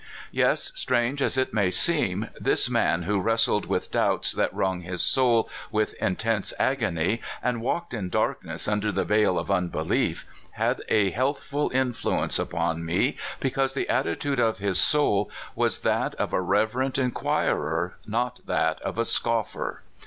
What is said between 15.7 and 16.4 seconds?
that of